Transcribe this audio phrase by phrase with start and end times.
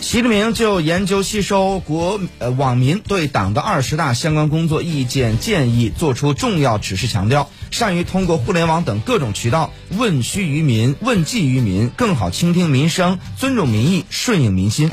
[0.00, 14.86] 习近平就研究吸收国呃网民对党的二十大相关工作意见建议作出重要指示，强调善于通过互联网等各种渠道问需于民、问计于民，更好倾听民生，尊重民意，顺应民心。